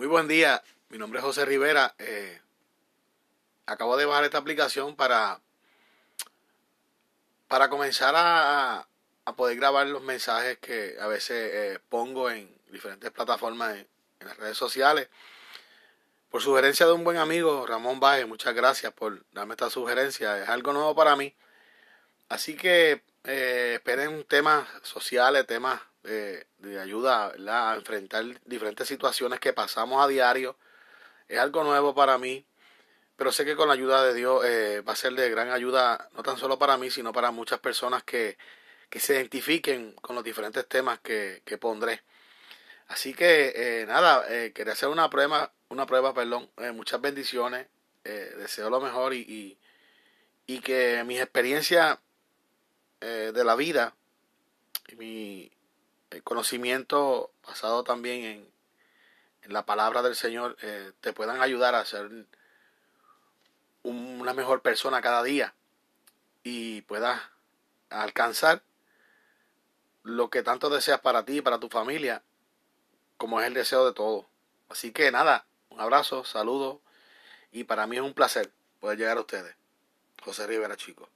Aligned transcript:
Muy 0.00 0.06
buen 0.06 0.28
día, 0.28 0.62
mi 0.88 0.96
nombre 0.96 1.18
es 1.18 1.24
José 1.26 1.44
Rivera. 1.44 1.94
Eh, 1.98 2.40
acabo 3.66 3.98
de 3.98 4.06
bajar 4.06 4.24
esta 4.24 4.38
aplicación 4.38 4.96
para, 4.96 5.42
para 7.48 7.68
comenzar 7.68 8.14
a, 8.16 8.88
a 9.26 9.36
poder 9.36 9.58
grabar 9.58 9.86
los 9.88 10.02
mensajes 10.02 10.56
que 10.56 10.96
a 10.98 11.06
veces 11.06 11.50
eh, 11.52 11.80
pongo 11.90 12.30
en 12.30 12.50
diferentes 12.68 13.10
plataformas 13.10 13.76
en, 13.76 13.86
las 14.20 14.38
redes 14.38 14.56
sociales. 14.56 15.10
Por 16.30 16.40
sugerencia 16.40 16.86
de 16.86 16.92
un 16.92 17.04
buen 17.04 17.18
amigo, 17.18 17.66
Ramón 17.66 18.00
Baez, 18.00 18.26
muchas 18.26 18.54
gracias 18.54 18.94
por 18.94 19.22
darme 19.32 19.52
esta 19.52 19.68
sugerencia. 19.68 20.42
Es 20.42 20.48
algo 20.48 20.72
nuevo 20.72 20.94
para 20.94 21.14
mí. 21.14 21.34
Así 22.30 22.56
que 22.56 23.02
eh, 23.24 23.72
esperen 23.74 24.24
temas 24.24 24.66
sociales, 24.82 25.46
temas 25.46 25.78
de, 26.02 26.46
ayuda 26.80 27.32
a 27.48 27.74
enfrentar 27.74 28.24
diferentes 28.44 28.88
situaciones 28.88 29.40
que 29.40 29.52
pasamos 29.52 30.02
a 30.02 30.08
diario. 30.08 30.56
Es 31.28 31.38
algo 31.38 31.62
nuevo 31.64 31.94
para 31.94 32.18
mí, 32.18 32.44
pero 33.16 33.32
sé 33.32 33.44
que 33.44 33.56
con 33.56 33.68
la 33.68 33.74
ayuda 33.74 34.04
de 34.04 34.14
Dios 34.14 34.44
eh, 34.44 34.80
va 34.80 34.94
a 34.94 34.96
ser 34.96 35.12
de 35.12 35.30
gran 35.30 35.50
ayuda, 35.50 36.08
no 36.14 36.22
tan 36.22 36.38
solo 36.38 36.58
para 36.58 36.76
mí, 36.76 36.90
sino 36.90 37.12
para 37.12 37.30
muchas 37.30 37.60
personas 37.60 38.02
que, 38.02 38.36
que 38.88 39.00
se 39.00 39.14
identifiquen 39.14 39.92
con 39.92 40.16
los 40.16 40.24
diferentes 40.24 40.66
temas 40.66 41.00
que, 41.00 41.42
que 41.44 41.58
pondré. 41.58 42.02
Así 42.88 43.14
que 43.14 43.52
eh, 43.54 43.86
nada, 43.86 44.24
eh, 44.28 44.52
quería 44.52 44.72
hacer 44.72 44.88
una 44.88 45.08
prueba, 45.10 45.52
una 45.68 45.86
prueba, 45.86 46.12
perdón, 46.12 46.50
muchas 46.74 47.00
bendiciones, 47.00 47.68
deseo 48.02 48.70
lo 48.70 48.80
mejor 48.80 49.14
y, 49.14 49.20
y, 49.20 49.58
y 50.46 50.60
que 50.60 51.04
mis 51.04 51.20
experiencias 51.20 51.98
de 53.00 53.44
la 53.44 53.54
vida 53.54 53.94
y 54.88 54.96
mi, 54.96 55.52
el 56.10 56.22
conocimiento 56.22 57.32
basado 57.46 57.84
también 57.84 58.24
en, 58.24 58.50
la 59.52 59.64
palabra 59.64 60.02
del 60.02 60.14
Señor 60.14 60.56
eh, 60.62 60.92
te 61.00 61.12
puedan 61.12 61.40
ayudar 61.40 61.74
a 61.74 61.84
ser 61.84 62.08
una 63.82 64.34
mejor 64.34 64.60
persona 64.60 65.00
cada 65.00 65.22
día 65.22 65.54
y 66.44 66.82
puedas 66.82 67.20
alcanzar 67.88 68.62
lo 70.02 70.30
que 70.30 70.42
tanto 70.42 70.70
deseas 70.70 71.00
para 71.00 71.24
ti 71.24 71.38
y 71.38 71.40
para 71.40 71.58
tu 71.58 71.68
familia, 71.68 72.22
como 73.16 73.40
es 73.40 73.46
el 73.46 73.54
deseo 73.54 73.86
de 73.86 73.92
todos. 73.92 74.26
Así 74.68 74.92
que 74.92 75.10
nada, 75.10 75.46
un 75.70 75.80
abrazo, 75.80 76.24
saludos 76.24 76.78
y 77.50 77.64
para 77.64 77.86
mí 77.86 77.96
es 77.96 78.02
un 78.02 78.14
placer 78.14 78.52
poder 78.78 78.98
llegar 78.98 79.16
a 79.16 79.20
ustedes. 79.20 79.56
José 80.22 80.46
Rivera, 80.46 80.76
chicos. 80.76 81.08